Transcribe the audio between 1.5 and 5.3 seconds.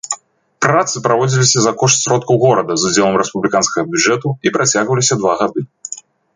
за кошт сродкаў горада з удзелам рэспубліканскага бюджэту і працягваліся